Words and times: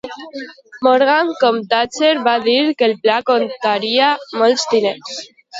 Morgan, 0.87 1.27
com 1.43 1.59
Thatcher, 1.73 2.11
va 2.29 2.35
dir 2.47 2.57
que 2.79 2.89
el 2.89 2.97
pla 3.05 3.21
costaria 3.31 4.11
molts 4.41 4.69
diners. 4.73 5.25